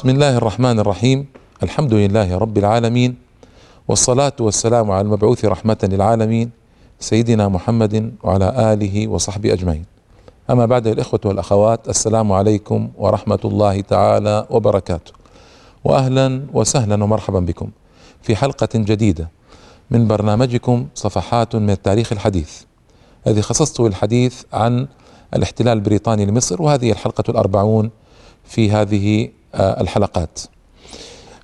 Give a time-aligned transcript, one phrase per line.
[0.00, 1.26] بسم الله الرحمن الرحيم
[1.62, 3.16] الحمد لله رب العالمين
[3.88, 6.50] والصلاة والسلام على المبعوث رحمة للعالمين
[7.00, 9.84] سيدنا محمد وعلى آله وصحبه أجمعين
[10.50, 15.12] أما بعد الإخوة والأخوات السلام عليكم ورحمة الله تعالى وبركاته
[15.84, 17.70] وأهلا وسهلا ومرحبا بكم
[18.22, 19.28] في حلقة جديدة
[19.90, 22.62] من برنامجكم صفحات من التاريخ الحديث
[23.26, 24.88] الذي خصصته الحديث عن
[25.34, 27.90] الاحتلال البريطاني لمصر وهذه الحلقة الأربعون
[28.44, 30.38] في هذه الحلقات.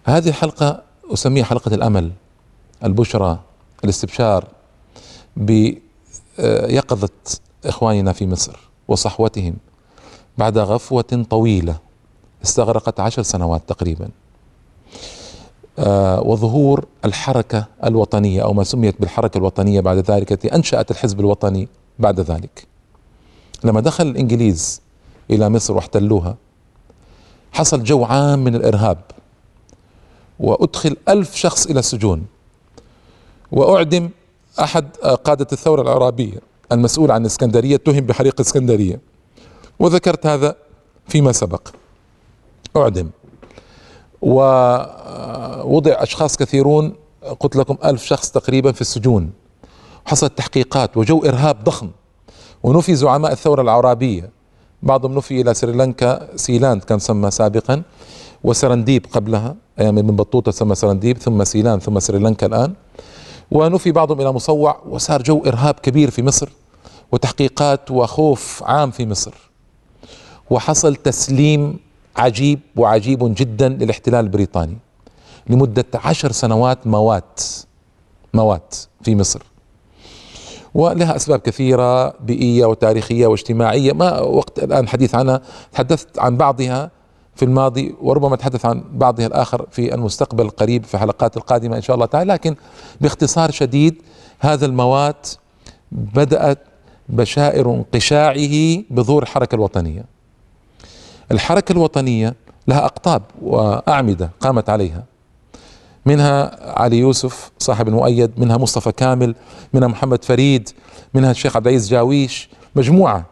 [0.04, 2.12] هذه الحلقة أسميها حلقة الأمل
[2.84, 3.38] البشرى
[3.84, 4.48] الاستبشار
[5.36, 7.08] بيقظة
[7.64, 9.56] إخواننا في مصر وصحوتهم
[10.38, 11.76] بعد غفوة طويلة
[12.44, 14.08] استغرقت عشر سنوات تقريبا.
[15.78, 21.68] آه، وظهور الحركة الوطنية أو ما سميت بالحركة الوطنية بعد ذلك التي أنشأت الحزب الوطني
[21.98, 22.66] بعد ذلك.
[23.64, 24.80] لما دخل الإنجليز
[25.30, 26.36] إلى مصر واحتلوها
[27.56, 28.98] حصل جو عام من الإرهاب.
[30.40, 32.26] وأدخل ألف شخص إلى السجون.
[33.52, 34.10] وأعدم
[34.60, 36.38] أحد قادة الثورة العرابية
[36.72, 39.00] المسؤول عن الإسكندرية اتهم بحريق الإسكندرية
[39.78, 40.56] وذكرت هذا
[41.08, 41.68] فيما سبق.
[42.76, 43.10] أعدم.
[44.22, 46.94] ووضع أشخاص كثيرون
[47.40, 49.30] قلت لكم ألف شخص تقريبا في السجون.
[50.04, 51.90] حصلت تحقيقات وجو إرهاب ضخم.
[52.62, 54.35] ونفي زعماء الثورة العرابية.
[54.86, 57.82] بعضهم نفي إلى سريلانكا سيلان كان سمى سابقا
[58.44, 62.74] وسرنديب قبلها أيام ابن بطوطة سمى سرنديب ثم سيلان ثم سريلانكا الآن.
[63.50, 66.48] ونفي بعضهم إلى مصوع وصار جو إرهاب كبير في مصر
[67.12, 69.34] وتحقيقات وخوف عام في مصر.
[70.50, 71.78] وحصل تسليم
[72.16, 74.78] عجيب وعجيب جدا للاحتلال البريطاني.
[75.48, 77.40] لمدة عشر سنوات موات
[78.34, 79.42] موات في مصر.
[80.76, 83.92] ولها أسباب كثيرة بيئية وتاريخية واجتماعية.
[83.92, 85.40] ما وقت الآن الحديث عنها
[85.72, 86.90] تحدثت عن بعضها
[87.34, 91.94] في الماضي وربما اتحدث عن بعضها الآخر في المستقبل القريب في حلقات القادمة إن شاء
[91.94, 92.32] الله تعالى.
[92.32, 92.56] لكن
[93.00, 94.02] باختصار شديد
[94.38, 95.28] هذا الموات
[95.92, 96.58] بدأت
[97.08, 100.04] بشائر انقشاعه بظهور الحركة الوطنية.
[101.32, 102.34] الحركة الوطنية
[102.68, 105.04] لها أقطاب وأعمدة قامت عليها.
[106.06, 109.34] منها علي يوسف صاحب المؤيد منها مصطفى كامل
[109.72, 110.68] منها محمد فريد
[111.14, 113.26] منها الشيخ عبد العزيز جاويش مجموعة.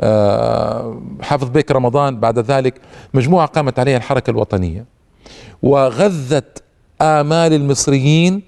[0.00, 2.80] آه، حافظ بيك رمضان بعد ذلك
[3.14, 4.84] مجموعة قامت عليها الحركة الوطنية.
[5.62, 6.62] وغذت
[7.00, 8.42] آمال المصريين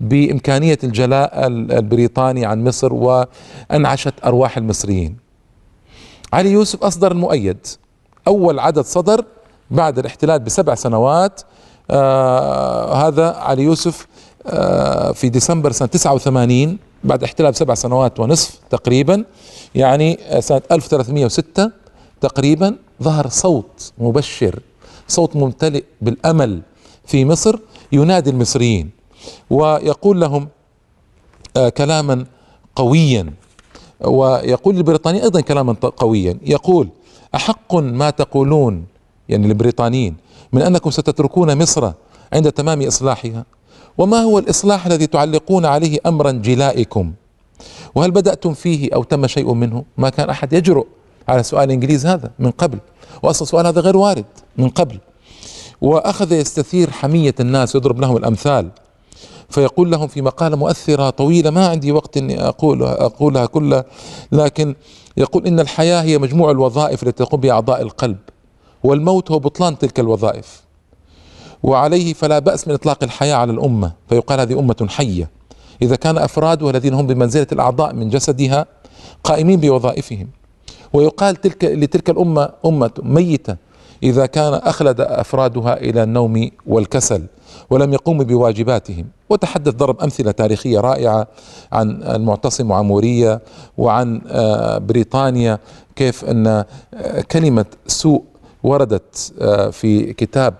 [0.00, 5.16] بإمكانية الجلاء البريطاني عن مصر وأنعشت أرواح المصريين.
[6.32, 7.66] علي يوسف أصدر المؤيد.
[8.26, 9.24] أول عدد صدر
[9.70, 11.40] بعد الاحتلال بسبع سنوات
[11.90, 14.06] آه هذا علي يوسف
[14.46, 19.24] آه في ديسمبر سنة 89 بعد احتلال سبع سنوات ونصف تقريبا
[19.74, 21.70] يعني سنة 1306
[22.20, 24.60] تقريبا ظهر صوت مبشر
[25.08, 26.60] صوت ممتلئ بالأمل
[27.06, 27.58] في مصر
[27.92, 28.90] ينادي المصريين
[29.50, 30.48] ويقول لهم
[31.56, 32.24] آه كلاما
[32.76, 33.32] قويا
[34.00, 36.88] ويقول للبريطانيين أيضا كلاما قويا يقول
[37.34, 38.84] أحق ما تقولون
[39.28, 40.16] يعني البريطانيين
[40.52, 41.92] من أنكم ستتركون مصر
[42.32, 43.44] عند تمام إصلاحها؟
[43.98, 47.12] وما هو الإصلاح الذي تعلقون عليه أمرا جلائكم؟
[47.94, 50.86] وهل بدأتم فيه أو تم شيء منه؟ ما كان أحد يجرؤ
[51.28, 52.78] على سؤال الانجليز هذا من قبل.
[53.22, 54.24] واصلا السؤال هذا غير وارد
[54.56, 54.98] من قبل.
[55.80, 58.70] وأخذ يستثير حمية الناس يضرب لهم الأمثال.
[59.48, 63.84] فيقول لهم في مقالة مؤثرة طويلة ما عندي وقت إني اقولها أقولها كلها.
[64.32, 64.74] لكن
[65.16, 68.18] يقول إن الحياة هي مجموع الوظائف التي تقوم بها اعضاء القلب.
[68.84, 70.62] والموت هو بطلان تلك الوظائف.
[71.62, 73.92] وعليه فلا بأس من إطلاق الحياة على الأمة.
[74.08, 75.30] فيقال هذه أمة حية.
[75.82, 78.66] إذا كان أفرادها الذين هم بمنزلة الأعضاء من جسدها
[79.24, 80.28] قائمين بوظائفهم.
[80.92, 83.56] ويقال تلك لتلك الأمة أمة ميتة.
[84.02, 87.26] إذا كان أخلد أفرادها إلى النوم والكسل
[87.70, 89.06] ولم يقوموا بواجباتهم.
[89.30, 91.26] وتحدث ضرب أمثلة تاريخية رائعة
[91.72, 93.40] عن المعتصم وعمورية
[93.78, 95.58] وعن آه، بريطانيا.
[95.96, 96.66] كيف أن آه،
[97.32, 98.22] كلمة سوء
[98.62, 100.54] وردت آه، في كتاب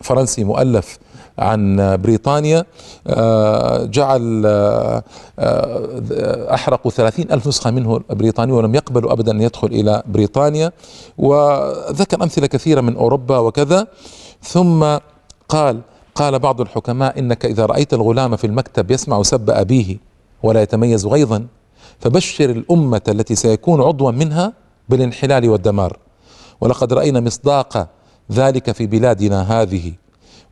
[0.00, 0.98] فرنسي مؤلف
[1.38, 2.64] عن بريطانيا
[3.06, 5.02] آه، جعل آه،
[6.54, 10.72] أحرقوا ثلاثين ألف نسخة منه بريطاني ولم يقبلوا أبدا أن يدخل إلى بريطانيا.
[11.18, 13.86] وذكر أمثلة كثيرة من أوروبا وكذا.
[14.42, 14.98] ثم
[15.48, 15.80] قال
[16.14, 19.96] قال بعض الحكماء إنك إذا رأيت الغلام في المكتب يسمع سب أبيه
[20.42, 21.46] ولا يتميز غيظا
[21.98, 24.52] فبشر الأمة التي سيكون عضوا منها
[24.88, 25.96] بالانحلال والدمار.
[26.60, 27.88] ولقد رأينا مصداق
[28.32, 29.92] ذلك في بلادنا هذه.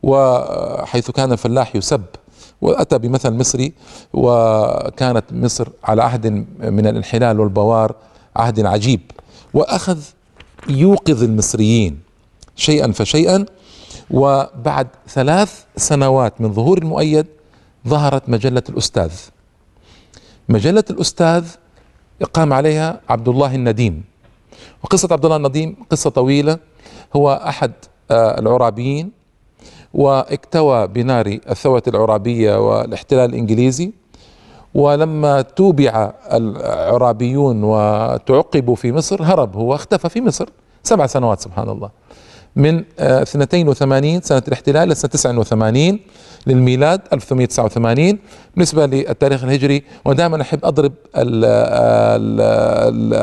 [0.03, 2.03] وحيث كان الفلاح يسب
[2.61, 3.73] وأتى بمثل مصري
[4.13, 6.27] وكانت مصر على عهد
[6.59, 7.95] من الانحلال والبوار
[8.35, 9.01] عهد عجيب.
[9.53, 9.99] وأخذ
[10.69, 11.99] يوقظ المصريين
[12.55, 13.45] شيئا فشيئا
[14.11, 17.25] وبعد ثلاث سنوات من ظهور المؤيد
[17.87, 19.11] ظهرت مجلة الأستاذ.
[20.49, 21.45] مجلة الأستاذ
[22.33, 24.03] قام عليها عبد الله النديم.
[24.83, 26.57] وقصة عبد الله النديم قصة طويلة.
[27.15, 27.71] هو أحد
[28.11, 29.11] آه، العرابيين
[29.93, 33.91] واكتوى بنار الثورة العرابية والاحتلال الإنجليزي.
[34.73, 40.49] ولما توبع العرابيون وتعقبوا في مصر هرب هو اختفى في مصر
[40.83, 41.89] سبع سنوات سبحان الله.
[42.55, 45.99] من 82 آه، سنة الاحتلال إلى سنة 89
[46.47, 48.19] للميلاد 1889
[48.55, 53.13] بالنسبة للتاريخ الهجري ودائما أحب أضرب ال ال ال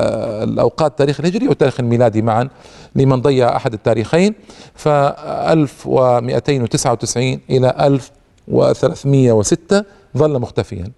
[0.48, 2.48] الأوقات التاريخ الهجري والتاريخ الميلادي معا
[2.94, 4.34] لمن ضيع أحد التاريخين.
[4.74, 9.84] ف 1299 إلى 1306
[10.16, 10.92] ظل مختفيا.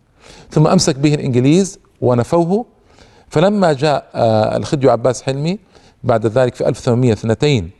[0.50, 2.66] ثم أمسك به الإنجليز ونفوه.
[3.28, 5.58] فلما جاء آه، الخديو عباس حلمي
[6.04, 7.70] بعد ذلك في 1892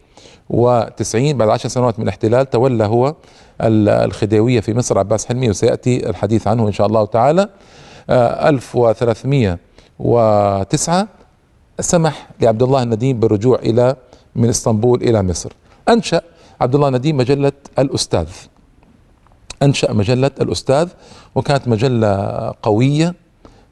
[0.50, 3.14] وتسعين بعد عشر سنوات من الاحتلال تولى هو
[3.60, 7.48] الخديوية في مصر عباس حلمي وسيأتي الحديث عنه إن شاء الله تعالى.
[8.10, 9.58] 1309
[11.00, 11.08] آه،
[11.80, 13.96] سمح لعبد الله النديم بالرجوع إلى
[14.36, 15.52] من إسطنبول إلى مصر.
[15.88, 16.20] أنشأ
[16.60, 18.28] عبد الله النديم مجلة الأستاذ.
[19.62, 20.88] أنشأ مجلة الأستاذ
[21.34, 23.14] وكانت مجلة قوية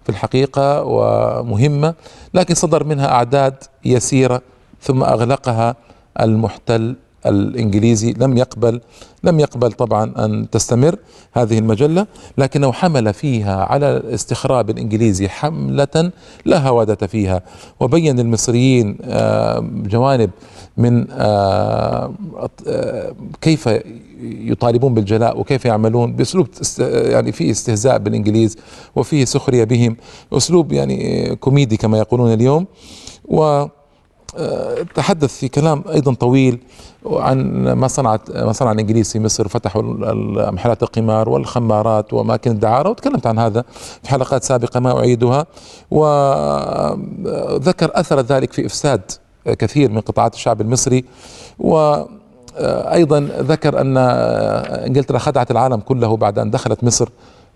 [0.03, 1.95] في الحقيقة ومهمة
[2.35, 4.43] لكن صدر منها أعداد يسيرة
[4.81, 5.77] ثم أغلقها
[6.21, 6.97] المحتل
[7.27, 8.81] الإنجليزي لم يقبل
[9.25, 10.97] لم يقبل طبعا أن تستمر
[11.33, 12.07] هذه المجلة
[12.39, 16.13] لكنه حمل فيها على الاستخراب الإنجليزي حملة
[16.45, 17.43] لا هوادة فيها.
[17.81, 20.31] وبين للمصريين آه، جوانب
[20.77, 22.15] من آه،
[22.67, 23.69] آه، كيف
[24.23, 26.49] يطالبون بالجلاء وكيف يعملون بأسلوب
[26.79, 28.57] يعني فيه استهزاء بالإنجليز
[28.97, 29.97] وفيه سخرية بهم
[30.33, 32.67] أسلوب يعني كوميدي كما يقولون اليوم.
[33.25, 33.67] و
[34.95, 36.59] تحدث في كلام أيضا طويل
[37.07, 39.83] عن ما صنعت ما صنع الانجليز في مصر فتحوا
[40.51, 43.65] محلات القمار والخمارات وأماكن الدعارة وتكلمت عن هذا
[44.03, 45.47] في حلقات سابقة ما أعيدها.
[45.91, 49.01] وذكر أثر ذلك في إفساد
[49.47, 51.05] كثير من قطاعات الشعب المصري.
[51.59, 52.03] و
[52.59, 53.97] أيضا ذكر أن
[54.87, 57.09] إنجلترا خدعت العالم كله بعد أن دخلت مصر.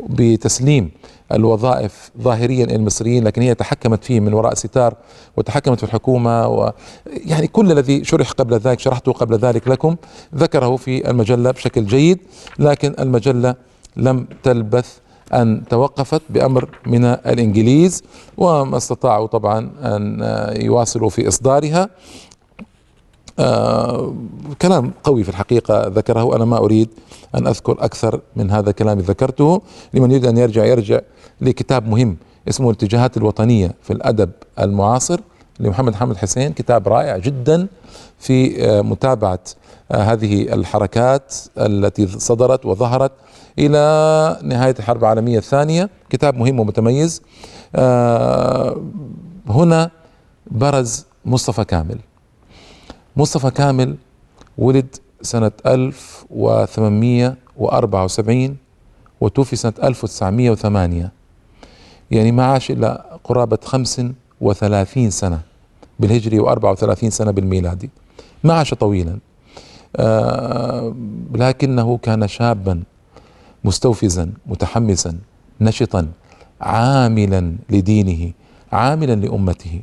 [0.09, 0.91] بتسليم
[1.33, 4.95] الوظائف ظاهريا المصريين لكن هي تحكمت فيه من وراء ستار
[5.37, 6.73] وتحكمت في الحكومة و
[7.07, 9.97] يعني كل الذي شرح قبل ذلك شرحته قبل ذلك لكم
[10.35, 12.19] ذكره في المجلة بشكل جيد
[12.59, 13.55] لكن المجلة
[13.97, 14.99] لم تلبث
[15.33, 18.03] أن توقفت بأمر من الإنجليز
[18.37, 20.21] وما استطاعوا طبعا أن
[20.63, 21.89] يواصلوا في إصدارها.
[23.39, 24.15] آه
[24.63, 26.37] كلام قوي في الحقيقة ذكره.
[26.37, 26.89] أنا ما أريد
[27.35, 29.63] أن أذكر أكثر من هذا الكلام ذكرته.
[29.95, 31.01] لمن يريد أن يرجع يرجع
[31.41, 32.17] لكتاب مهم
[32.49, 35.21] اسمه الاتجاهات الوطنية في الأدب المعاصر
[35.61, 36.53] لمحمد حامد حسين.
[36.53, 37.67] كتاب رائع جدا
[38.19, 39.41] في آه متابعة
[39.93, 43.13] آه هذه الحركات التي صدرت وظهرت
[43.59, 45.91] إلى نهاية الحرب العالمية الثانية.
[46.11, 47.23] كتاب مهم ومتميز.
[47.75, 48.81] آه،
[49.49, 49.91] هنا
[50.51, 51.99] برز مصطفى كامل.
[53.17, 53.97] مصطفى كامل
[54.59, 58.57] ولد سنة 1874
[59.21, 61.13] وتوفي سنة 1908
[62.11, 65.41] يعني ما عاش إلا قرابة 35 سنة
[66.01, 67.91] بالهجري و34 سنة بالميلادي.
[68.45, 69.19] ما عاش طويلا.
[69.97, 70.95] آه
[71.35, 72.83] لكنه كان شابا
[73.65, 75.19] مستوفزا متحمسا
[75.61, 76.09] نشطا
[76.61, 78.33] عاملا لدينه
[78.73, 79.83] عاملا لأمته.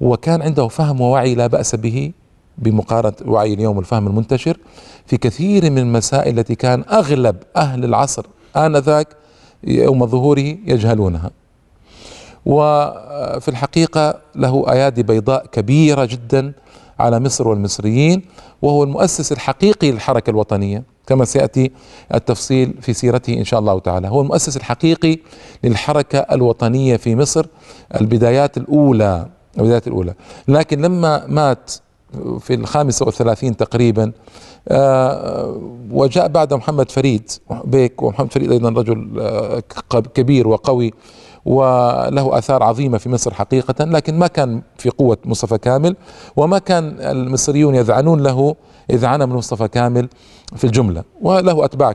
[0.00, 2.12] وكان عنده فهم ووعي لا بأس به
[2.58, 4.56] بمقارنة وعي اليوم والفهم المنتشر
[5.06, 8.26] في كثير من المسائل التي كان أغلب أهل العصر
[8.56, 9.08] آنذاك
[9.64, 11.30] يوم ظهوره يجهلونها.
[12.46, 16.52] وفي الحقيقة له أيادي بيضاء كبيرة جدا
[16.98, 18.22] على مصر والمصريين
[18.62, 21.70] وهو المؤسس الحقيقي للحركة الوطنية كما سيأتي
[22.14, 24.08] التفصيل في سيرته إن شاء الله تعالى.
[24.08, 25.18] هو المؤسس الحقيقي
[25.64, 27.46] للحركة الوطنية في مصر
[28.00, 29.26] البدايات الأولى.
[29.58, 30.14] البدايات الأولى.
[30.48, 31.70] لكن لما مات
[32.40, 34.12] في الخامسة والثلاثين تقريبا
[34.68, 37.30] آه، وجاء بعد محمد فريد
[37.64, 39.62] بيك ومحمد فريد أيضا رجل آه،
[40.14, 40.92] كبير وقوي
[41.44, 45.96] وله آثار عظيمة في مصر حقيقة لكن ما كان في قوة مصطفى كامل
[46.36, 48.56] وما كان المصريون يذعنون له
[48.90, 50.08] إذعانا من مصطفى كامل
[50.56, 51.04] في الجملة.
[51.22, 51.92] وله أتباع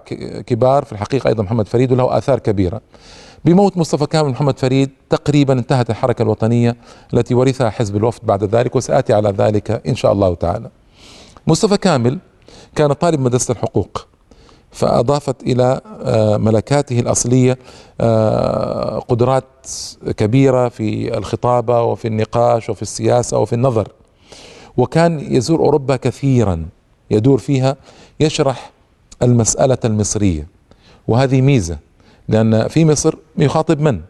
[0.47, 2.81] كبار في الحقيقة أيضا محمد فريد وله آثار كبيرة.
[3.45, 6.75] بموت مصطفى كامل محمد فريد تقريبا انتهت الحركة الوطنية
[7.13, 10.69] التي ورثها حزب الوفد بعد ذلك وسآتي على ذلك إن شاء الله تعالى.
[11.47, 12.19] مصطفى كامل
[12.75, 14.07] كان طالب مدرسة الحقوق
[14.71, 17.57] فأضافت إلى آه، ملكاته الأصلية
[18.01, 19.67] آه، قدرات
[20.17, 23.87] كبيرة في الخطابة وفي النقاش وفي السياسة وفي النظر.
[24.77, 26.65] وكان يزور أوروبا كثيرا
[27.11, 27.75] يدور فيها
[28.19, 28.71] يشرح
[29.23, 30.47] المسألة المصرية.
[31.07, 31.84] وهذه ميزة
[32.29, 34.01] لأن في مصر يخاطب من؟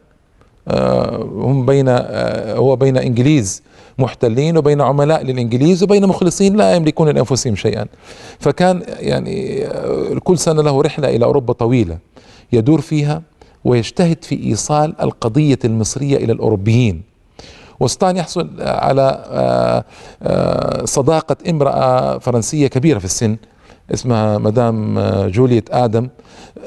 [0.68, 3.64] آه، هم بين آه، هو بين إنجليز
[3.98, 7.86] محتلين وبين عملاء للإنجليز وبين مخلصين لا يملكون لأنفسهم شيئا
[8.40, 11.98] فكان يعني آه، كل سنة له رحلة إلى أوروبا طويلة
[12.54, 13.22] يدور فيها
[13.66, 17.02] ويجتهد في إيصال القضية المصرية إلى الأوروبيين
[17.80, 19.24] واستطاع ان يحصل على
[20.86, 23.38] صداقة امرأة فرنسية كبيرة في السن
[23.94, 26.08] اسمها مدام جوليت آدم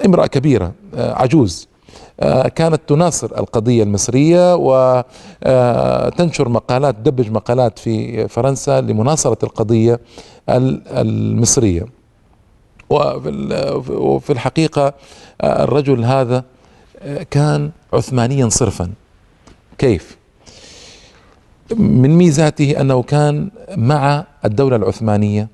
[0.07, 1.69] امرأة كبيرة عجوز.
[2.21, 10.01] آه، كانت تناصر القضية المصرية وتنشر آه، مقالات تدبج مقالات في فرنسا لمناصرة القضية
[10.49, 11.87] المصرية.
[12.91, 14.95] وفي الحقيقة
[15.41, 16.45] آه، الرجل هذا
[17.31, 18.91] كان عثمانيا صرفا.
[19.79, 20.19] كيف؟
[21.77, 25.49] من ميزاته أنه كان مع الدولة العثمانية.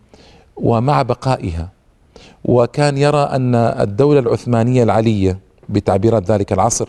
[0.57, 1.69] ومع بقائها.
[2.45, 6.89] وكان يرى أن الدولة العثمانية العلية بتعبيرات ذلك العصر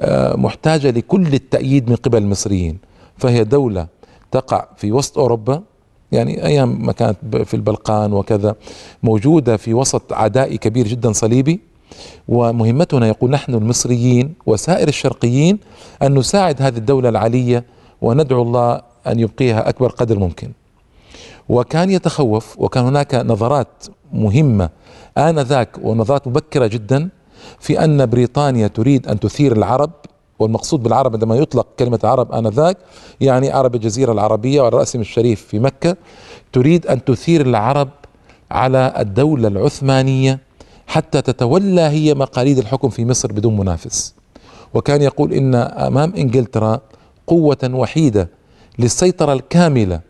[0.00, 2.78] آه، محتاجة لكل التأييد من قبل المصريين.
[3.18, 3.86] فهي دولة
[4.30, 5.62] تقع في وسط أوروبا
[6.12, 8.54] يعني أيام ما كانت في البلقان وكذا
[9.02, 11.60] موجودة في وسط عدائي كبير جدا صليبي.
[12.28, 15.58] ومهمتنا يقول نحن المصريين وسائر الشرقيين
[16.02, 17.64] أن نساعد هذه الدولة العلية
[18.02, 20.52] وندعو الله أن يبقيها أكبر قدر ممكن.
[21.48, 24.70] وكان يتخوف وكان هناك نظرات مهمة
[25.18, 27.08] آنذاك ونظرات مبكرة جدا
[27.60, 29.90] في أن بريطانيا تريد أن تثير العرب
[30.38, 32.78] والمقصود بالعرب عندما يطلق كلمة عرب آنذاك
[33.20, 35.96] يعني عرب الجزيرة العربية والرأسم الشريف في مكة
[36.52, 37.88] تريد أن تثير العرب
[38.50, 40.38] على الدولة العثمانية
[40.86, 44.14] حتى تتولى هي مقاليد الحكم في مصر بدون منافس.
[44.74, 46.80] وكان يقول إن أمام إنجلترا
[47.26, 48.28] قوة وحيدة
[48.78, 50.00] للسيطرة الكاملة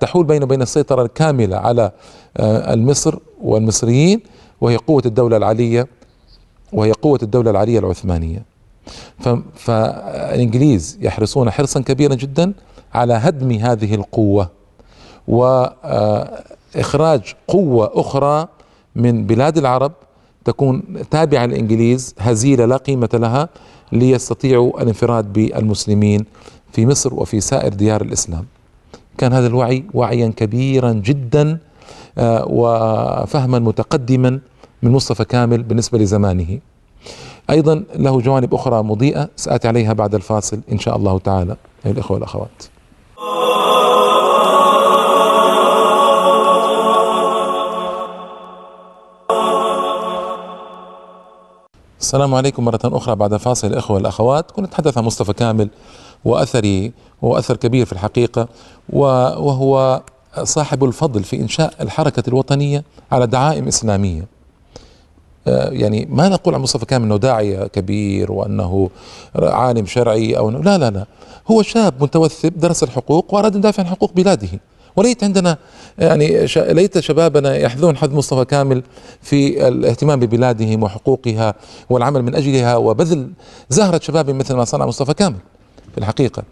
[0.00, 1.90] تحول بين وبين السيطرة الكاملة على
[2.36, 4.20] آه، المصر والمصريين
[4.60, 5.86] وهي قوة الدولة العلية
[6.72, 8.42] وهي قوة الدولة العالية العثمانية.
[9.54, 12.52] فالإنجليز يحرصون حرصا كبيرا جدا
[12.94, 14.50] على هدم هذه القوة
[15.28, 18.48] وإخراج قوة أخرى
[18.96, 19.92] من بلاد العرب
[20.44, 23.48] تكون تابعة للإنجليز هزيلة لا قيمة لها
[23.92, 26.24] ليستطيعوا الانفراد بالمسلمين
[26.72, 28.44] في مصر وفي سائر ديار الإسلام.
[29.18, 31.58] كان هذا الوعي وعيا كبيرا جدا
[32.18, 34.40] آه، وفهما متقدما
[34.82, 36.58] من مصطفى كامل بالنسبة لزمانه.
[37.50, 41.56] أيضا له جوانب أخرى مضيئة سآتي عليها بعد الفاصل إن شاء الله تعالى.
[41.86, 42.62] أيها الإخوة والأخوات.
[52.14, 53.66] السلام عليكم مرة أخرى بعد فاصل.
[53.66, 55.68] الإخوة والأخوات كنت نتحدث عن مصطفى كامل
[56.24, 56.92] وأثري
[57.22, 58.48] وهو أثر كبير في الحقيقة
[58.88, 60.02] وهو
[60.42, 64.26] صاحب الفضل في إنشاء الحركة الوطنية على دعائم إسلامية.
[65.46, 68.90] آه، يعني ما نقول عن مصطفى كامل إنه داعية كبير وأنه
[69.36, 71.06] عالم شرعي أو لا لا لا.
[71.50, 74.60] هو شاب متوثب درس الحقوق وأراد أن يدافع عن حقوق بلاده.
[74.96, 75.58] وليت عندنا
[75.98, 78.82] يعني ليت شبابنا يحذون حظ مصطفى كامل
[79.22, 81.54] في الاهتمام ببلادهم وحقوقها
[81.90, 83.30] والعمل من أجلها وبذل
[83.68, 85.36] زهرة شباب مثل ما صنع مصطفى كامل
[85.92, 86.42] في الحقيقة.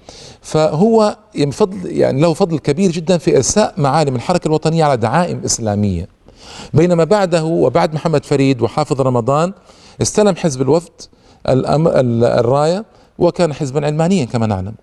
[0.41, 1.17] فهو
[1.53, 6.09] فضل يعني له فضل كبير جدا في إرساء معالم الحركة الوطنية على دعائم إسلامية.
[6.75, 9.53] بينما بعده وبعد محمد فريد وحافظ رمضان
[10.03, 10.93] استلم حزب الوفد
[11.47, 12.85] الراية
[13.19, 14.75] وكان حزبا علمانيا كما نعلم.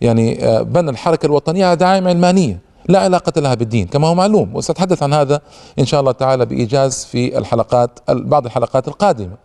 [0.00, 2.58] يعني آه، بنى الحركة الوطنية على دعائم علمانية.
[2.88, 5.40] لا علاقة لها بالدين كما هو معلوم وسأتحدث عن هذا
[5.78, 9.36] إن شاء الله تعالى بإيجاز في الحلقات بعض الحلقات القادمة.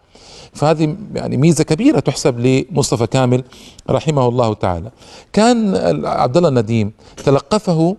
[0.54, 3.44] فهذه يعني ميزة كبيرة تحسب لمصطفى كامل
[3.90, 4.92] رحمه الله تعالى.
[5.34, 5.76] كان
[6.06, 6.92] عبد الله النديم
[7.26, 7.96] تلقفه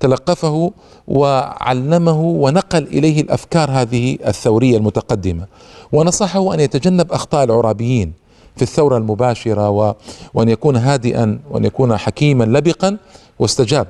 [0.00, 0.72] تلقفه
[1.08, 5.46] وعلمه ونقل إليه الأفكار هذه الثورية المتقدمة
[5.92, 8.12] ونصحه أن يتجنب أخطاء العرابيين
[8.56, 9.94] في الثورة المباشرة و...
[10.34, 12.96] وأن يكون هادئا وأن يكون حكيما لبقا
[13.38, 13.86] واستجاب.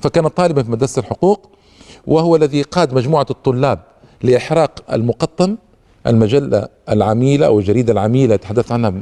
[0.00, 1.48] فكان طالبا في مدرسة الحقوق
[2.06, 3.78] وهو الذي قاد مجموعة الطلاب
[4.22, 5.56] لإحراق المقطم
[6.06, 8.92] المجلة العميلة أو الجريدة العميلة تحدثت عنها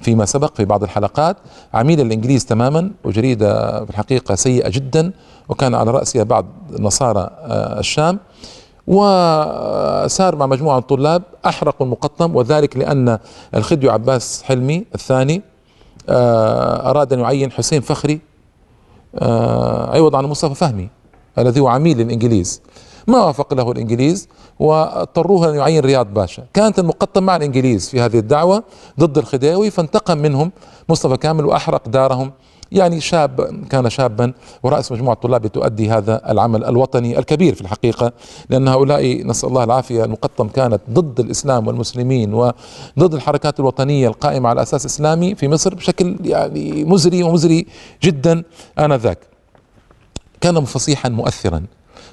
[0.00, 1.36] فيما سبق في بعض الحلقات.
[1.74, 5.12] عميلة الإنجليز تماما وجريدة في الحقيقة سيئة جدا
[5.48, 6.46] وكان على رأسها بعض
[6.78, 8.18] نصارى آه، الشام.
[8.86, 13.18] وسار مع مجموعة من الطلاب أحرقوا المقطم وذلك لأن
[13.54, 15.42] الخديو عباس حلمي الثاني
[16.08, 18.20] آه، أراد أن يعين حسين فخري
[19.94, 20.88] عوض عن مصطفى فهمي
[21.38, 22.62] الذي هو عميل للإنجليز
[23.06, 26.42] ما وافق له الإنجليز واضطروه أن يعين رياض باشا.
[26.54, 28.62] كانت المقطم مع الإنجليز في هذه الدعوة
[29.00, 30.52] ضد الخديوي فانتقم منهم
[30.88, 32.32] مصطفى كامل وأحرق دارهم
[32.72, 38.12] يعني شاب كان شابا ورأس مجموعة طلاب تؤدي هذا العمل الوطني الكبير في الحقيقة
[38.48, 44.62] لأن هؤلاء نسأل الله العافية المقطم كانت ضد الإسلام والمسلمين وضد الحركات الوطنية القائمة على
[44.62, 47.66] أساس إسلامي في مصر بشكل يعني مزري ومزري
[48.02, 48.42] جدا
[48.78, 49.18] آنذاك.
[50.40, 51.66] كان فصيحا مؤثرا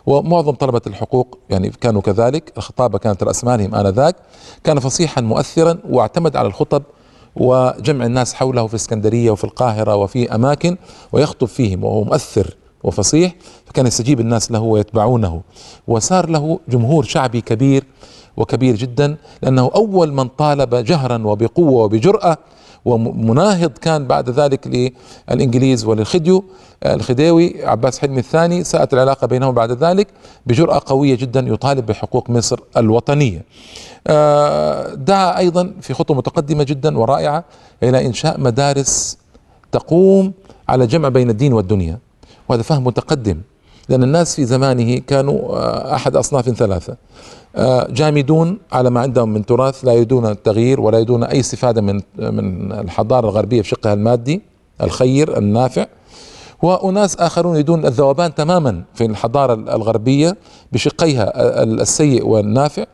[0.05, 4.15] ومعظم طلبة الحقوق يعني كانوا كذلك الخطابة كانت رأس مالهم آنذاك
[4.63, 6.83] كان فصيحا مؤثرا واعتمد على الخطب
[7.39, 10.77] وجمع الناس حوله في اسكندرية وفي القاهرة وفي أماكن
[11.11, 15.41] ويخطب فيهم وهو مؤثر وفصيح فكان يستجيب الناس له ويتبعونه.
[15.87, 17.83] وصار له جمهور شعبي كبير
[18.37, 22.37] وكبير جدا لأنه أول من طالب جهرا وبقوة وبجرأة
[22.87, 24.91] ومناهض كان بعد ذلك
[25.29, 26.43] للإنجليز وللخديو
[26.85, 30.07] الخديوي عباس حلمي الثاني ساءت العلاقة بينهم بعد ذلك
[30.45, 33.45] بجرأة قوية جدا يطالب بحقوق مصر الوطنية.
[34.07, 37.43] آه، دعا أيضا في خطوة متقدمة جدا ورائعة
[37.83, 39.17] إلى إنشاء مدارس
[39.71, 40.33] تقوم
[40.69, 41.99] على جمع بين الدين والدنيا
[42.49, 43.41] وهذا فهم متقدم.
[43.89, 46.97] لأن الناس في زمانه كانوا آه، أحد أصناف ثلاثة.
[47.55, 52.01] آه، جامدون على ما عندهم من تراث لا يريدون التغيير ولا يريدون أي استفادة من
[52.17, 54.41] من الحضارة الغربية في شقها المادي
[54.81, 55.85] الخير النافع.
[56.61, 60.37] وأناس آخرون يريدون الذوبان تماما في الحضارة الغربية
[60.71, 61.31] بشقيها
[61.63, 62.85] السيء والنافع.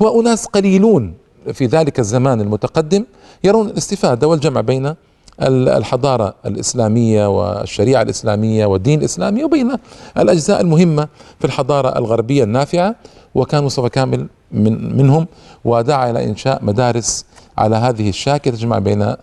[0.00, 1.14] وأناس قليلون
[1.52, 3.04] في ذلك الزمان المتقدم
[3.44, 4.94] يرون الاستفادة والجمع بين
[5.42, 9.72] الحضارة الإسلامية والشريعة الإسلامية والدين الإسلامي وبين
[10.18, 12.96] الأجزاء المهمة في الحضارة الغربية النافعة
[13.34, 15.26] وكان مصطفى كامل من منهم
[15.64, 17.24] ودعا إلى إنشاء مدارس
[17.58, 19.14] على هذه الشاكلة تجمع بين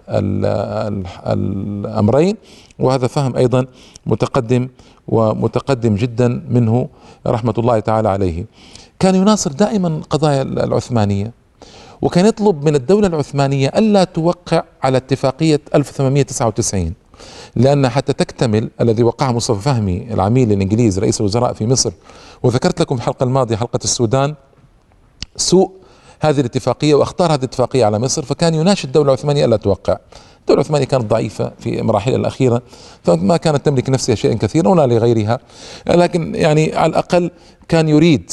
[1.28, 2.36] الأمرين
[2.80, 3.66] وهذا فهم أيضا
[4.06, 4.68] متقدم
[5.08, 6.88] ومتقدم جدا منه
[7.28, 8.46] رحمة الله تعالى عليه.
[9.00, 11.32] كان يناصر دائما القضايا العثمانية.
[12.02, 16.94] وكان يطلب من الدولة العثمانية ألا توقع على اتفاقية 1899
[17.56, 21.92] لأن حتى تكتمل الذي وقعه مصطفى فهمي العميل الإنجليزي رئيس الوزراء في مصر.
[22.44, 24.36] وذكرت لكم في الحلقة الماضية حلقة السودان
[25.36, 25.72] سوء
[26.20, 29.98] هذه الاتفاقية واختار هذه الاتفاقية على مصر فكان يناشد الدولة العثمانية ألا توقع.
[30.40, 32.62] الدولة العثمانية كانت ضعيفة في مراحلها الأخيرة
[33.04, 35.40] فما كانت تملك نفسها شيئا كثيرا ولا لغيرها
[35.88, 37.32] لكن يعني على الأقل
[37.68, 38.32] كان يريد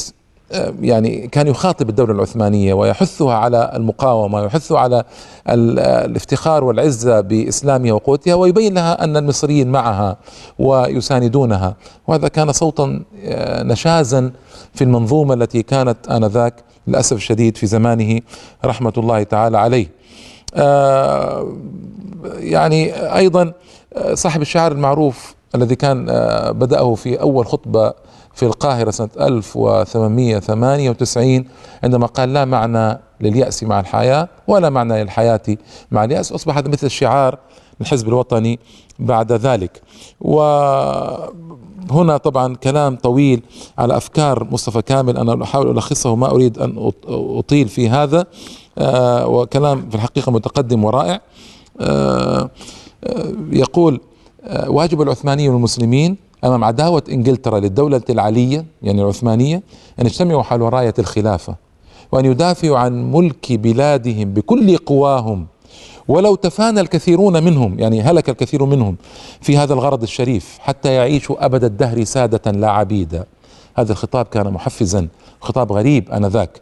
[0.81, 5.03] يعني كان يخاطب الدولة العثمانية ويحثها على المقاومة ويحثها على
[5.47, 10.17] الافتخار والعزة بإسلامها وقوتها ويبين لها أن المصريين معها
[10.59, 11.75] ويساندونها.
[12.07, 14.31] وهذا كان صوتا آه، نشازا
[14.73, 18.19] في المنظومة التي كانت آنذاك للأسف الشديد في زمانه
[18.65, 19.87] رحمة الله تعالى عليه.
[20.55, 21.53] آه،
[22.37, 23.53] يعني أيضا
[23.93, 26.05] آه، صاحب الشعر المعروف الذي كان
[26.51, 27.93] بدأه في أول خطبة
[28.33, 31.45] في القاهرة سنة 1898
[31.83, 35.41] عندما قال لا معنى لليأس مع الحياة ولا معنى للحياة
[35.91, 37.37] مع اليأس أصبح هذا مثل الشعار
[37.81, 38.59] الحزب الوطني
[38.99, 39.81] بعد ذلك.
[40.21, 43.41] وهنا طبعا كلام طويل
[43.77, 48.25] على أفكار مصطفى كامل أنا أحاول ألخصه ما أريد أن أطيل في هذا.
[48.77, 51.21] آه، وكلام في الحقيقة متقدم ورائع.
[51.81, 52.49] آه،
[53.03, 54.01] آه، يقول
[54.67, 59.63] واجب العثمانيين والمسلمين امام عداوه إنجلترا للدولة العلية يعني العثمانية
[59.99, 61.55] أن يجتمعوا حول راية الخلافة
[62.11, 65.47] وأن يدافعوا عن ملك بلادهم بكل قواهم.
[66.07, 68.95] ولو تفانى الكثيرون منهم يعني هلك الكثير منهم
[69.41, 73.25] في هذا الغرض الشريف حتى يعيشوا أبد الدهر سادة لا عبيدا
[73.75, 75.07] هذا الخطاب كان محفزا
[75.41, 76.61] خطاب غريب آنذاك.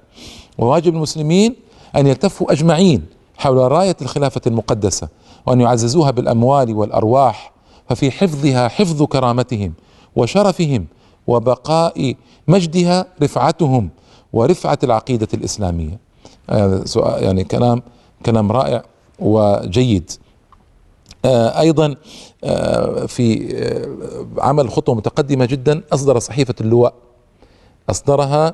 [0.58, 1.56] وواجب المسلمين
[1.96, 3.06] أن يلتفوا أجمعين
[3.38, 5.08] حول راية الخلافة المقدسة
[5.46, 7.52] وأن يعززوها بالأموال والأرواح
[7.92, 9.74] ففي حفظها حفظ كرامتهم
[10.16, 10.86] وشرفهم
[11.28, 12.16] وبقاء
[12.48, 13.90] مجدها رفعتهم
[14.34, 16.00] ورفعة العقيدة الإسلامية.
[16.50, 17.82] هذا سؤال يعني كلام
[18.26, 18.84] كلام رائع
[19.20, 20.12] وجيد.
[21.26, 21.96] آه، أيضا
[22.44, 26.94] آه، في آه، عمل خطوة متقدمة جدا أصدر صحيفة اللواء.
[27.90, 28.54] أصدرها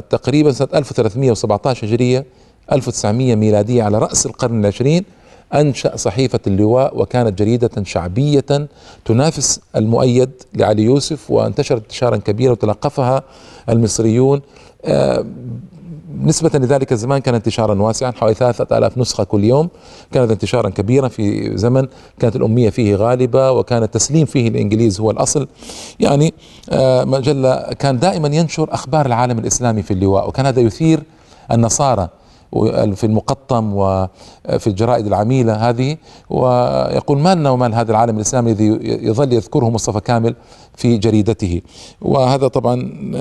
[0.00, 2.26] تقريبا سنة 1317 هجرية
[2.72, 5.04] 1900 ميلادية على رأس القرن العشرين
[5.54, 8.68] أنشأ صحيفة اللواء وكانت جريدة شعبية
[9.04, 13.22] تنافس المؤيد لعلي يوسف وانتشرت انتشارا كبيرا وتلقفها
[13.68, 14.40] المصريون.
[14.84, 15.24] آه،
[16.22, 19.68] نسبة لذلك الزمان كان انتشارا واسعا حوالي ثلاثة آلاف نسخة كل يوم.
[20.12, 21.86] كانت انتشارا كبيرا في زمن
[22.18, 25.48] كانت الأمية فيه غالبة وكان التسليم فيه الإنجليز هو الأصل.
[26.00, 26.34] يعني
[26.70, 31.02] آه، مجلة كان دائما ينشر أخبار العالم الإسلامي في اللواء وكان هذا يثير
[31.52, 32.08] النصارى
[32.94, 35.96] في المقطم وفي الجرائد العميلة هذه
[36.30, 40.34] ويقول ما لنا ومال هذا العالم الإسلامي الذي يظل يذكره مصطفى كامل
[40.76, 41.60] في جريدته.
[42.00, 42.74] وهذا طبعا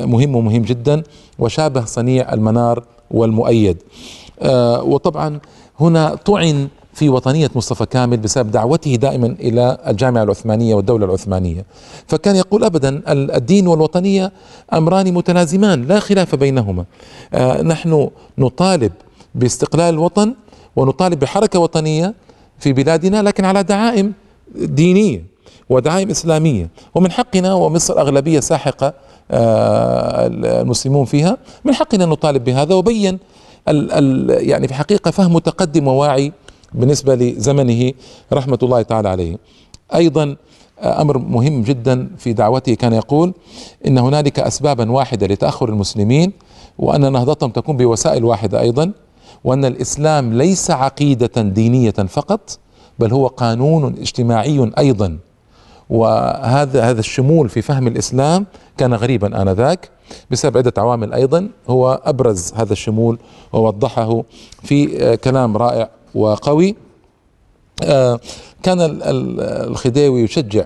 [0.06, 1.04] مهم ومهم جدا
[1.40, 3.78] وشابه صنيع المنار والمؤيد.
[4.42, 5.40] آه، وطبعا
[5.80, 11.66] هنا طعن في وطنية مصطفى كامل بسبب دعوته دائما إلى الجامعة العثمانية والدولة العثمانية.
[12.08, 14.32] فكان يقول أبدا الدين والوطنية
[14.74, 16.86] أمران متلازمان لا خلاف بينهما.
[17.34, 18.92] آه، نحن نطالب
[19.38, 20.34] باستقلال الوطن
[20.76, 22.14] ونطالب بحركة وطنية
[22.60, 24.14] في بلادنا لكن على دعائم
[24.56, 25.24] دينية
[25.70, 26.70] ودعائم إسلامية.
[26.96, 28.94] ومن حقنا ومصر أغلبية ساحقة
[29.32, 32.76] آه، المسلمون فيها من حقنا أن نطالب بهذا.
[32.76, 33.20] وبين
[33.68, 36.32] ال ال يعني في حقيقة فهم متقدم وواعي
[36.74, 37.92] بالنسبة لزمنه
[38.34, 39.38] رحمة الله تعالى عليه.
[39.96, 40.36] أيضا
[40.80, 42.74] آه، أمر مهم جدا في دعوته.
[42.74, 43.34] كان يقول
[43.88, 46.32] إن هنالك أسبابا واحدة لتأخر المسلمين
[46.80, 48.92] وأن نهضتهم تكون بوسائل واحدة أيضا
[49.44, 52.60] وأن الإسلام ليس عقيدة دينية فقط
[53.00, 55.18] بل هو قانون اجتماعي أيضا.
[55.90, 58.46] وهذا هذا الشمول في فهم الإسلام
[58.78, 59.90] كان غريبا آنذاك
[60.32, 61.50] بسبب عدة عوامل أيضا.
[61.70, 63.20] هو أبرز هذا الشمول
[63.54, 64.24] ووضحه
[64.64, 66.76] في آه، كلام رائع وقوي.
[67.84, 68.20] آه،
[68.64, 70.66] كان الخديوي يشجع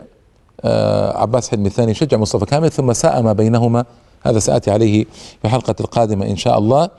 [0.64, 3.86] آه، عباس حلمي الثاني يشجع مصطفى كامل ثم ساء ما بينهما
[4.24, 5.04] هذا سآتي عليه
[5.42, 6.90] في الحلقة القادمة إن شاء الله.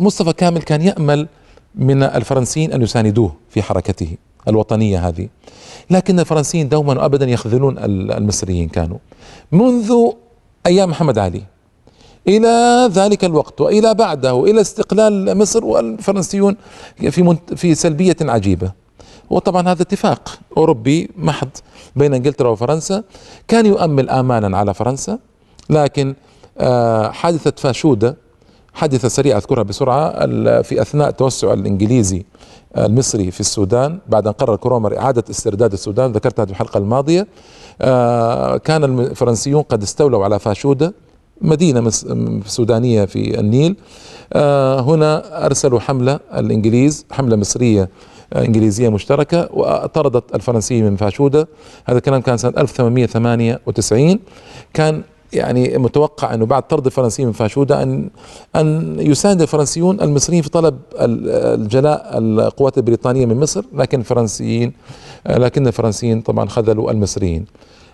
[0.00, 1.28] مصطفى كامل كان يأمل
[1.74, 4.16] من الفرنسيين أن يساندوه في حركته
[4.48, 5.28] الوطنية هذه.
[5.90, 8.98] لكن الفرنسيين دوما وأبدا يخذلون المصريين كانوا.
[9.52, 9.94] منذ
[10.66, 11.42] أيام محمد علي
[12.28, 16.56] إلى ذلك الوقت وإلى بعده إلى استقلال مصر والفرنسيون
[16.96, 18.72] في في سلبية عجيبة.
[19.30, 21.48] وطبعا هذا اتفاق أوروبي محض
[21.96, 23.02] بين إنجلترا وفرنسا.
[23.48, 25.18] كان يؤمل آمالا على فرنسا.
[25.70, 26.14] لكن
[26.58, 28.16] آه، حادثة فاشودة
[28.74, 30.26] حادثة سريعة أذكرها بسرعة
[30.62, 32.24] في أثناء التوسع الإنجليزي
[32.78, 37.26] المصري في السودان بعد أن قرر كرومر إعادة استرداد السودان ذكرت هذه الحلقة الماضية
[37.82, 40.94] آه، كان الفرنسيون قد استولوا على فاشودة
[41.40, 41.90] مدينة
[42.46, 43.76] سودانية في النيل
[44.32, 47.88] آه، هنا أرسلوا حملة الإنجليز حملة مصرية
[48.32, 51.48] آه، إنجليزية مشتركة وطردت الفرنسيين من فاشودة.
[51.84, 54.18] هذا الكلام كان سنة 1898
[54.74, 58.10] كان يعني متوقع أنه بعد طرد الفرنسيين من فاشوده ان
[58.56, 64.72] أن يساند الفرنسيون المصريين في طلب الجلاء القوات البريطانية من مصر لكن الفرنسيين
[65.26, 67.44] لكن الفرنسيين طبعا خذلوا المصريين.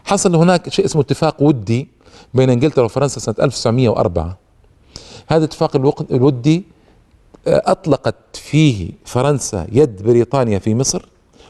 [0.04, 1.88] حصل هناك شيء اسمه اتفاق ودي
[2.34, 4.38] بين إنجلترا وفرنسا سنة 1904
[5.28, 5.76] هذا الاتفاق
[6.10, 6.64] الودي
[7.46, 11.06] آه، أطلقت فيه فرنسا يد بريطانيا في مصر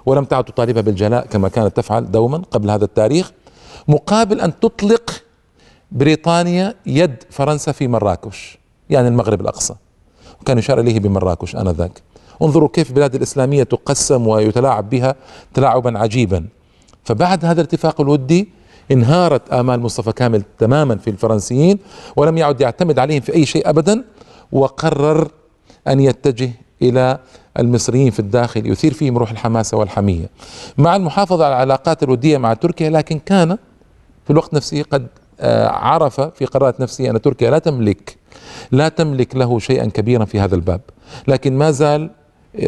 [0.07, 3.33] ولم تعد تطالبها بالجلاء كما كانت تفعل دوما قبل هذا التاريخ
[3.89, 5.23] مقابل أن تطلق
[5.93, 8.59] بريطانيا يد فرنسا في مراكش
[8.91, 9.75] يعني المغرب الأقصى.
[10.41, 12.03] وكان يشار إليه بمراكش آنذاك.
[12.43, 15.15] انظروا كيف البلاد الإسلامية تقسم ويتلاعب بها
[15.55, 16.47] تلاعبا عجيبا.
[17.05, 18.49] فبعد هذا الاتفاق الودي
[18.93, 21.79] انهارت آمال مصطفى كامل تماما في الفرنسيين
[22.17, 24.05] ولم يعد يعتمد عليهم في أي شيء أبدا
[24.53, 25.29] وقرر
[25.89, 26.51] أن يتجه
[26.83, 27.19] إلى
[27.59, 30.31] المصريين في الداخل يثير فيهم روح الحماسة والحمية.
[30.79, 33.59] مع المحافظة على العلاقات الودية مع تركيا لكن كان
[34.25, 35.07] في الوقت نفسه قد
[35.41, 38.17] عرف في قرارات نفسه أن تركيا لا تملك
[38.73, 40.81] لا تملك له شيئا كبيرا في هذا الباب.
[41.29, 42.11] لكن ما زال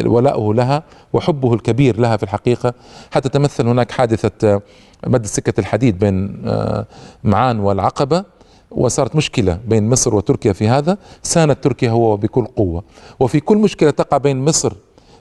[0.05, 2.73] ولاؤه لها وحبه الكبير لها في الحقيقة.
[3.11, 4.61] حتى تمثل هناك حادثة آه،
[5.07, 6.85] مد سكة الحديد بين آه،
[7.23, 8.23] معان والعقبة
[8.71, 10.97] وصارت مشكلة بين مصر وتركيا في هذا.
[11.23, 12.83] ساند تركيا هو بكل قوة.
[13.19, 14.73] وفي كل مشكلة تقع بين مصر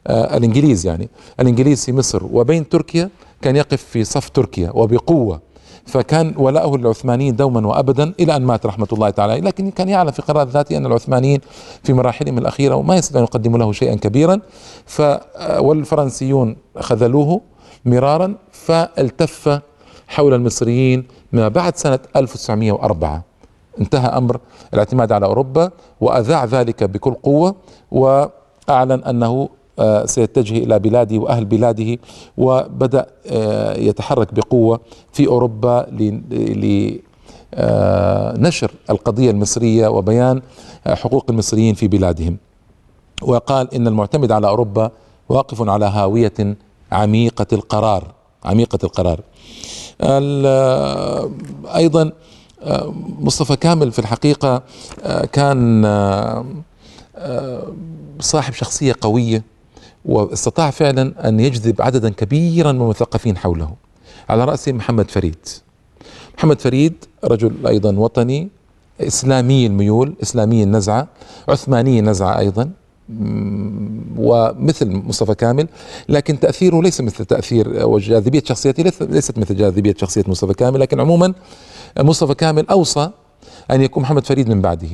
[0.06, 1.08] الإنجليز يعني
[1.40, 2.24] الإنجليز في مصر.
[2.32, 3.10] وبين تركيا
[3.42, 5.40] كان يقف في صف تركيا وبقوة
[5.88, 9.40] فكان ولاؤه للعثمانيين دوما وابدا إلى أن مات رحمة الله تعالى.
[9.40, 11.40] لكن كان يعلم في قرار ذاته أن العثمانيين
[11.84, 14.40] في مراحلهم الأخيرة وما يستطيعون يقدموا له شيئا كبيرا.
[14.86, 15.02] ف
[15.58, 17.40] والفرنسيون خذلوه
[17.84, 19.60] مرارا فالتف
[20.08, 23.24] حول المصريين ما بعد سنة 1904
[23.80, 24.40] انتهى أمر
[24.74, 25.70] الاعتماد على أوروبا
[26.00, 27.54] وأذاع ذلك بكل قوة
[27.90, 29.48] وأعلن أنه
[30.04, 31.98] سيتجه إلى بلاده وأهل بلاده
[32.38, 34.80] وبدأ آه، يتحرك بقوة
[35.12, 35.86] في أوروبا
[37.54, 40.42] لنشر آه، القضية المصرية وبيان
[40.86, 42.36] حقوق المصريين في بلادهم.
[43.22, 44.90] وقال إن المعتمد على أوروبا
[45.28, 46.56] واقف على هاوية
[46.92, 48.14] عميقة القرار
[48.44, 49.20] عميقة القرار.
[51.76, 52.12] أيضا
[53.20, 54.62] مصطفى كامل في الحقيقة
[55.32, 55.84] كان
[58.20, 59.42] صاحب شخصية قوية.
[60.04, 63.74] واستطاع فعلا أن يجذب عددا كبيرا من المثقفين حوله.
[64.28, 65.46] على رأسهم محمد فريد.
[66.38, 68.48] محمد فريد رجل أيضا وطني
[69.00, 71.08] إسلامي الميول إسلامي النزعة
[71.48, 72.70] عثماني النزعة أيضا
[74.16, 75.68] ومثل مصطفى كامل
[76.08, 81.34] لكن تأثيره ليس مثل تأثير وجاذبية شخصيته ليست مثل جاذبية شخصية مصطفى كامل لكن عموما
[81.98, 83.10] مصطفى كامل أوصى
[83.70, 84.88] أن يكون محمد فريد من بعده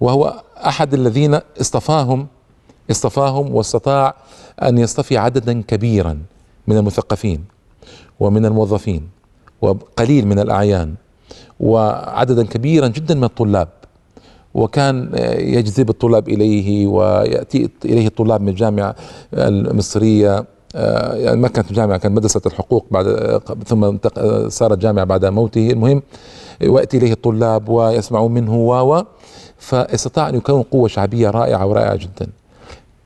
[0.00, 2.26] وهو أحد الذين اصطفاهم
[2.90, 4.14] اصطفاهم واستطاع
[4.62, 6.18] أن يصطفي عددا كبيرا
[6.66, 7.44] من المثقفين
[8.20, 9.08] ومن الموظفين
[9.62, 10.94] وقليل من الأعيان
[11.60, 13.68] وعددا كبيرا جدا من الطلاب.
[14.54, 18.94] وكان يجذب الطلاب إليه ويأتي إليه الطلاب من الجامعة
[19.34, 20.44] المصرية
[21.14, 23.06] يعني ما كانت جامعه كانت مدرسة الحقوق بعد
[23.66, 23.96] ثم
[24.48, 25.70] صارت جامعة بعد موته.
[25.70, 26.02] المهم
[26.66, 29.04] وياتي إليه الطلاب ويسمعون منه و
[29.58, 32.26] فاستطاع أن يكون قوة شعبية رائعة ورائعة جدا.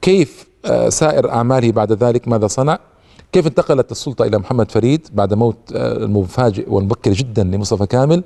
[0.04, 2.78] كيف آه، سائر أعماله بعد ذلك؟ ماذا صنع؟
[3.32, 8.24] كيف انتقلت السلطة إلى محمد فريد بعد موت آه، المفاجئ والمبكر جدا لمصطفى كامل؟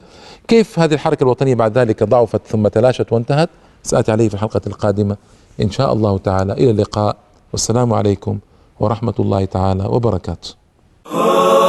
[0.48, 3.50] كيف هذه الحركة الوطنية بعد ذلك ضعفت ثم تلاشت وانتهت؟
[3.82, 5.16] سأتي عليه في الحلقة القادمة
[5.60, 6.52] إن شاء الله تعالى.
[6.52, 7.16] إلى اللقاء.
[7.52, 8.38] والسلام عليكم
[8.80, 10.54] ورحمة الله تعالى وبركاته.